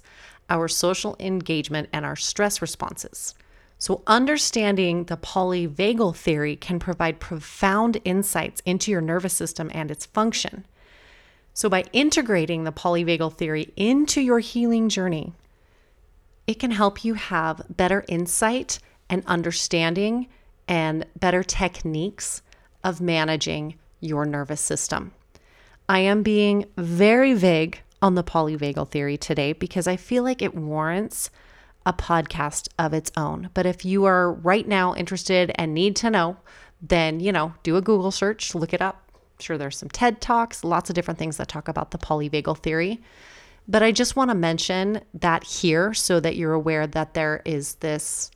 our 0.49 0.69
social 0.69 1.17
engagement 1.19 1.89
and 1.91 2.05
our 2.05 2.15
stress 2.15 2.61
responses. 2.61 3.35
So, 3.81 4.03
understanding 4.05 5.05
the 5.05 5.17
polyvagal 5.17 6.15
theory 6.15 6.55
can 6.55 6.77
provide 6.77 7.19
profound 7.19 7.99
insights 8.05 8.61
into 8.63 8.91
your 8.91 9.01
nervous 9.01 9.33
system 9.33 9.71
and 9.73 9.89
its 9.89 10.05
function. 10.05 10.67
So, 11.55 11.67
by 11.67 11.85
integrating 11.91 12.63
the 12.63 12.71
polyvagal 12.71 13.33
theory 13.37 13.73
into 13.75 14.21
your 14.21 14.37
healing 14.37 14.87
journey, 14.87 15.33
it 16.45 16.59
can 16.59 16.69
help 16.69 17.03
you 17.03 17.15
have 17.15 17.65
better 17.75 18.05
insight 18.07 18.77
and 19.09 19.23
understanding 19.25 20.27
and 20.67 21.07
better 21.19 21.41
techniques 21.41 22.43
of 22.83 23.01
managing 23.01 23.79
your 23.99 24.27
nervous 24.27 24.61
system. 24.61 25.11
I 25.89 26.01
am 26.01 26.21
being 26.21 26.65
very 26.77 27.33
vague 27.33 27.81
on 27.99 28.13
the 28.13 28.23
polyvagal 28.23 28.89
theory 28.89 29.17
today 29.17 29.53
because 29.53 29.87
I 29.87 29.95
feel 29.95 30.21
like 30.21 30.43
it 30.43 30.53
warrants 30.53 31.31
a 31.85 31.93
podcast 31.93 32.67
of 32.77 32.93
its 32.93 33.11
own. 33.17 33.49
But 33.53 33.65
if 33.65 33.83
you 33.85 34.05
are 34.05 34.33
right 34.33 34.67
now 34.67 34.93
interested 34.95 35.51
and 35.55 35.73
need 35.73 35.95
to 35.97 36.09
know, 36.09 36.37
then, 36.81 37.19
you 37.19 37.31
know, 37.31 37.53
do 37.63 37.77
a 37.77 37.81
Google 37.81 38.11
search, 38.11 38.55
look 38.55 38.73
it 38.73 38.81
up. 38.81 39.11
I'm 39.13 39.43
sure 39.43 39.57
there's 39.57 39.77
some 39.77 39.89
TED 39.89 40.21
Talks, 40.21 40.63
lots 40.63 40.89
of 40.89 40.95
different 40.95 41.19
things 41.19 41.37
that 41.37 41.47
talk 41.47 41.67
about 41.67 41.91
the 41.91 41.97
polyvagal 41.97 42.59
theory. 42.59 43.01
But 43.67 43.83
I 43.83 43.91
just 43.91 44.15
want 44.15 44.29
to 44.29 44.35
mention 44.35 45.01
that 45.13 45.43
here 45.43 45.93
so 45.93 46.19
that 46.19 46.35
you're 46.35 46.53
aware 46.53 46.87
that 46.87 47.13
there 47.13 47.41
is 47.45 47.75
this 47.75 48.31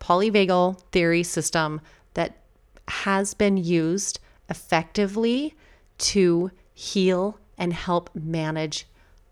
polyvagal 0.00 0.80
theory 0.92 1.22
system 1.22 1.80
that 2.14 2.38
has 2.86 3.34
been 3.34 3.56
used 3.56 4.20
effectively 4.48 5.54
to 5.98 6.50
heal 6.72 7.38
and 7.58 7.72
help 7.72 8.10
manage 8.14 8.86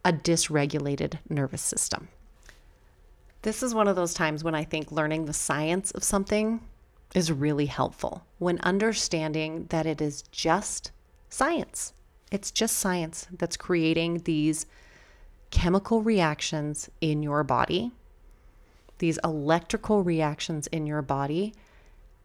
a 0.04 0.12
dysregulated 0.12 1.18
nervous 1.28 1.62
system. 1.62 2.08
This 3.46 3.62
is 3.62 3.76
one 3.76 3.86
of 3.86 3.94
those 3.94 4.12
times 4.12 4.42
when 4.42 4.56
I 4.56 4.64
think 4.64 4.90
learning 4.90 5.26
the 5.26 5.32
science 5.32 5.92
of 5.92 6.02
something 6.02 6.66
is 7.14 7.30
really 7.30 7.66
helpful. 7.66 8.26
When 8.38 8.58
understanding 8.62 9.66
that 9.68 9.86
it 9.86 10.00
is 10.00 10.22
just 10.32 10.90
science, 11.28 11.92
it's 12.32 12.50
just 12.50 12.76
science 12.76 13.28
that's 13.30 13.56
creating 13.56 14.22
these 14.24 14.66
chemical 15.52 16.02
reactions 16.02 16.90
in 17.00 17.22
your 17.22 17.44
body, 17.44 17.92
these 18.98 19.20
electrical 19.22 20.02
reactions 20.02 20.66
in 20.66 20.84
your 20.84 21.02
body 21.02 21.54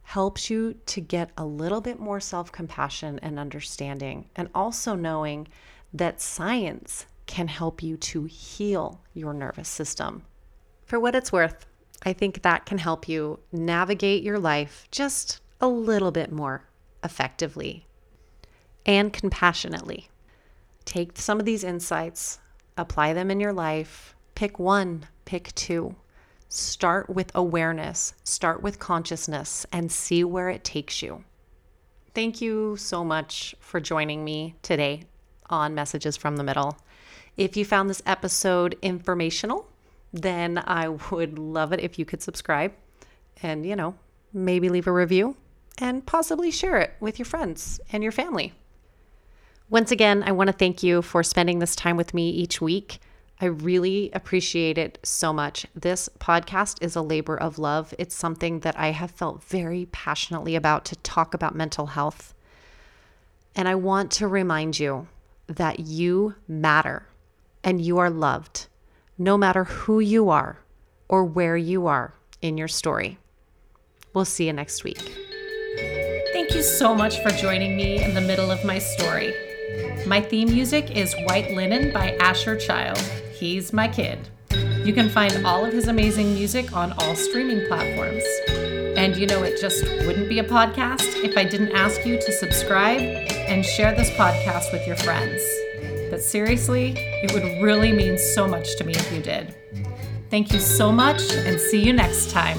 helps 0.02 0.50
you 0.50 0.74
to 0.86 1.00
get 1.00 1.30
a 1.36 1.46
little 1.46 1.80
bit 1.80 2.00
more 2.00 2.18
self 2.18 2.50
compassion 2.50 3.20
and 3.22 3.38
understanding, 3.38 4.28
and 4.34 4.48
also 4.56 4.96
knowing 4.96 5.46
that 5.94 6.20
science 6.20 7.06
can 7.26 7.46
help 7.46 7.80
you 7.80 7.96
to 7.96 8.24
heal 8.24 9.00
your 9.14 9.32
nervous 9.32 9.68
system 9.68 10.24
for 10.92 11.00
what 11.00 11.14
it's 11.14 11.32
worth, 11.32 11.64
I 12.04 12.12
think 12.12 12.42
that 12.42 12.66
can 12.66 12.76
help 12.76 13.08
you 13.08 13.40
navigate 13.50 14.22
your 14.22 14.38
life 14.38 14.86
just 14.90 15.40
a 15.58 15.66
little 15.66 16.10
bit 16.10 16.30
more 16.30 16.68
effectively 17.02 17.86
and 18.84 19.10
compassionately. 19.10 20.10
Take 20.84 21.16
some 21.16 21.40
of 21.40 21.46
these 21.46 21.64
insights, 21.64 22.40
apply 22.76 23.14
them 23.14 23.30
in 23.30 23.40
your 23.40 23.54
life, 23.54 24.14
pick 24.34 24.58
one, 24.58 25.06
pick 25.24 25.54
two. 25.54 25.94
Start 26.50 27.08
with 27.08 27.32
awareness, 27.34 28.12
start 28.22 28.62
with 28.62 28.78
consciousness, 28.78 29.64
and 29.72 29.90
see 29.90 30.22
where 30.24 30.50
it 30.50 30.62
takes 30.62 31.00
you. 31.00 31.24
Thank 32.14 32.42
you 32.42 32.76
so 32.76 33.02
much 33.02 33.54
for 33.60 33.80
joining 33.80 34.26
me 34.26 34.56
today 34.60 35.04
on 35.48 35.74
Messages 35.74 36.18
from 36.18 36.36
the 36.36 36.44
Middle. 36.44 36.76
If 37.38 37.56
you 37.56 37.64
found 37.64 37.88
this 37.88 38.02
episode 38.04 38.76
informational, 38.82 39.71
then 40.12 40.62
I 40.66 40.88
would 40.88 41.38
love 41.38 41.72
it 41.72 41.80
if 41.80 41.98
you 41.98 42.04
could 42.04 42.22
subscribe 42.22 42.72
and, 43.42 43.64
you 43.64 43.76
know, 43.76 43.94
maybe 44.32 44.68
leave 44.68 44.86
a 44.86 44.92
review 44.92 45.36
and 45.78 46.04
possibly 46.04 46.50
share 46.50 46.78
it 46.78 46.94
with 47.00 47.18
your 47.18 47.26
friends 47.26 47.80
and 47.92 48.02
your 48.02 48.12
family. 48.12 48.52
Once 49.70 49.90
again, 49.90 50.22
I 50.24 50.32
want 50.32 50.48
to 50.48 50.52
thank 50.52 50.82
you 50.82 51.00
for 51.00 51.22
spending 51.22 51.58
this 51.58 51.74
time 51.74 51.96
with 51.96 52.12
me 52.12 52.28
each 52.30 52.60
week. 52.60 53.00
I 53.40 53.46
really 53.46 54.10
appreciate 54.12 54.76
it 54.76 54.98
so 55.02 55.32
much. 55.32 55.66
This 55.74 56.08
podcast 56.20 56.82
is 56.82 56.94
a 56.94 57.02
labor 57.02 57.36
of 57.36 57.58
love. 57.58 57.94
It's 57.98 58.14
something 58.14 58.60
that 58.60 58.78
I 58.78 58.90
have 58.90 59.10
felt 59.10 59.42
very 59.42 59.86
passionately 59.90 60.54
about 60.54 60.84
to 60.86 60.96
talk 60.96 61.32
about 61.32 61.54
mental 61.54 61.86
health. 61.86 62.34
And 63.56 63.66
I 63.66 63.74
want 63.74 64.10
to 64.12 64.28
remind 64.28 64.78
you 64.78 65.08
that 65.46 65.80
you 65.80 66.34
matter 66.46 67.06
and 67.64 67.80
you 67.80 67.98
are 67.98 68.10
loved 68.10 68.66
no 69.22 69.38
matter 69.38 69.64
who 69.64 70.00
you 70.00 70.28
are 70.30 70.58
or 71.08 71.24
where 71.24 71.56
you 71.56 71.86
are 71.86 72.14
in 72.40 72.58
your 72.58 72.68
story. 72.68 73.18
We'll 74.14 74.24
see 74.24 74.46
you 74.46 74.52
next 74.52 74.84
week. 74.84 74.98
Thank 76.32 76.54
you 76.54 76.62
so 76.62 76.94
much 76.94 77.22
for 77.22 77.30
joining 77.30 77.76
me 77.76 78.02
in 78.02 78.14
the 78.14 78.20
middle 78.20 78.50
of 78.50 78.64
my 78.64 78.78
story. 78.78 79.32
My 80.06 80.20
theme 80.20 80.50
music 80.50 80.90
is 80.96 81.14
White 81.26 81.52
Linen 81.52 81.92
by 81.92 82.16
Asher 82.16 82.56
Child. 82.56 82.98
He's 83.38 83.72
my 83.72 83.88
kid. 83.88 84.18
You 84.84 84.92
can 84.92 85.08
find 85.08 85.46
all 85.46 85.64
of 85.64 85.72
his 85.72 85.86
amazing 85.86 86.34
music 86.34 86.74
on 86.74 86.92
all 86.98 87.14
streaming 87.14 87.66
platforms. 87.68 88.24
And 88.96 89.16
you 89.16 89.26
know, 89.26 89.42
it 89.42 89.60
just 89.60 89.84
wouldn't 90.06 90.28
be 90.28 90.40
a 90.40 90.44
podcast 90.44 91.24
if 91.24 91.36
I 91.36 91.44
didn't 91.44 91.72
ask 91.72 92.04
you 92.04 92.16
to 92.16 92.32
subscribe 92.32 93.00
and 93.00 93.64
share 93.64 93.94
this 93.94 94.10
podcast 94.10 94.72
with 94.72 94.86
your 94.86 94.96
friends. 94.96 95.40
But 96.12 96.20
seriously, 96.20 96.92
it 96.94 97.32
would 97.32 97.62
really 97.62 97.90
mean 97.90 98.18
so 98.18 98.46
much 98.46 98.76
to 98.76 98.84
me 98.84 98.92
if 98.92 99.10
you 99.10 99.22
did. 99.22 99.54
Thank 100.28 100.52
you 100.52 100.60
so 100.60 100.92
much 100.92 101.32
and 101.32 101.58
see 101.58 101.82
you 101.82 101.94
next 101.94 102.30
time. 102.30 102.58